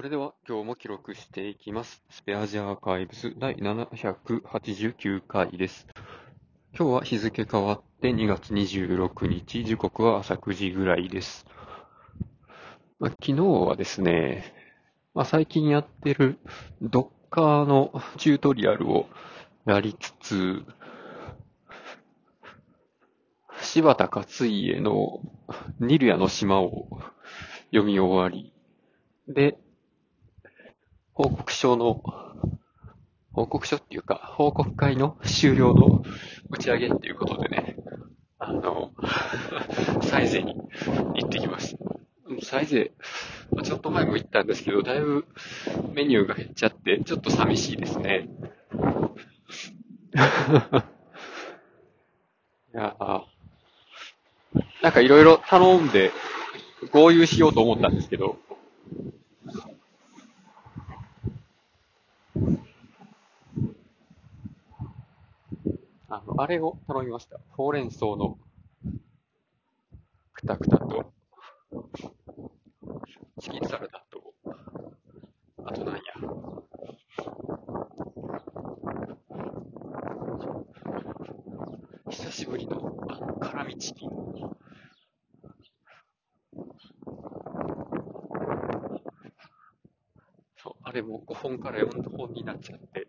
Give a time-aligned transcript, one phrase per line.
[0.00, 2.02] それでは今日も記録していきます。
[2.08, 5.86] スペアジアアーカイブス第789回です。
[6.74, 11.44] 今日は日付変わって2月26日、時刻は朝9時ぐらいです。
[12.98, 14.54] まあ、昨日はですね、
[15.12, 16.38] まあ、最近やってる
[16.82, 19.06] Docker のチュートリアルを
[19.66, 20.64] やりつつ、
[23.60, 25.20] 柴田勝家の
[25.78, 26.88] ニルヤの島を
[27.70, 28.54] 読み終わり、
[29.28, 29.58] で、
[31.14, 32.02] 報告書の、
[33.32, 36.02] 報告書っていうか、報告会の終了の
[36.50, 37.76] 打ち上げっていうことでね、
[38.38, 38.92] あの、
[40.02, 40.54] サイゼに
[41.14, 41.84] 行ってきました。
[42.42, 42.92] サイゼ、
[43.62, 45.26] ちょっと前も行ったんですけど、だいぶ
[45.92, 48.28] メニューが減っちゃって、ちょっと寂しいですね。
[52.72, 52.96] いや
[54.80, 56.12] なんかいろいろ頼んで
[56.92, 58.38] 合流しようと思ったんですけど、
[66.10, 67.40] あの、あれを頼みました。
[67.52, 68.38] ほうれん草の
[70.34, 71.12] くたくたと、
[73.40, 74.34] チキンサラダと、
[75.64, 76.00] あとなんや。
[82.10, 84.10] 久しぶりのあの辛味チキン。
[90.56, 93.08] そう、あれも5本から4本になっちゃって。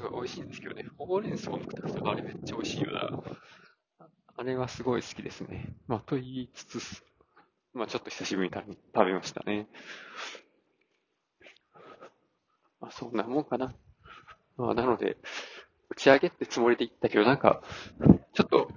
[0.00, 0.86] すごい美味しいんですけどね。
[0.96, 3.20] ほうれん草のくたくたあれめっちゃ美味しいよな。
[4.36, 5.74] あれはすごい好きですね。
[5.86, 7.04] まあ、と言いつつ、
[7.74, 9.68] まあちょっと久しぶりに食べましたね。
[12.80, 13.74] まあそんなもんかな。
[14.56, 15.18] まあなので、
[15.90, 17.62] 打ち上げってつもりで行ったけど、なんか、
[18.32, 18.70] ちょっと、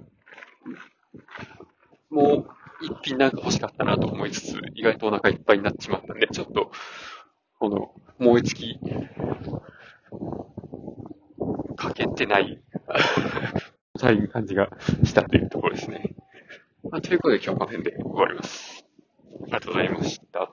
[2.10, 2.46] も
[2.80, 6.70] う一品なんか欲しかったなと思いつつ、意外とお腹いっぱいになってしまったんで、ちょっと、
[7.58, 8.80] この、燃え尽き、
[11.76, 12.62] かけてない、
[13.98, 14.70] という感じが
[15.04, 16.14] したというところですね。
[16.90, 18.84] まあ、ということで今日はこの辺で終わります。
[19.42, 20.52] ありがとうございました。